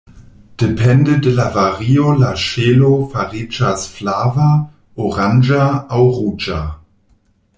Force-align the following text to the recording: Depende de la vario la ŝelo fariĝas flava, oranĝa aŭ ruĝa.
Depende 0.59 1.19
de 1.25 1.33
la 1.39 1.43
vario 1.57 2.13
la 2.21 2.31
ŝelo 2.45 2.89
fariĝas 3.11 3.85
flava, 3.99 4.49
oranĝa 5.09 5.63
aŭ 5.99 6.03
ruĝa. 6.19 6.61